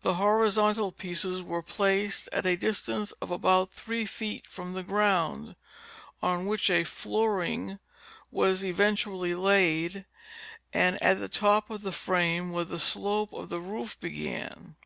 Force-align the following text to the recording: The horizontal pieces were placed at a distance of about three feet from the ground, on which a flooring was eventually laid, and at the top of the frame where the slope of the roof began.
The 0.00 0.14
horizontal 0.14 0.90
pieces 0.90 1.42
were 1.42 1.60
placed 1.60 2.30
at 2.32 2.46
a 2.46 2.56
distance 2.56 3.12
of 3.20 3.30
about 3.30 3.74
three 3.74 4.06
feet 4.06 4.46
from 4.46 4.72
the 4.72 4.82
ground, 4.82 5.54
on 6.22 6.46
which 6.46 6.70
a 6.70 6.82
flooring 6.82 7.78
was 8.30 8.64
eventually 8.64 9.34
laid, 9.34 10.06
and 10.72 10.96
at 11.02 11.18
the 11.20 11.28
top 11.28 11.68
of 11.68 11.82
the 11.82 11.92
frame 11.92 12.52
where 12.52 12.64
the 12.64 12.78
slope 12.78 13.34
of 13.34 13.50
the 13.50 13.60
roof 13.60 14.00
began. 14.00 14.76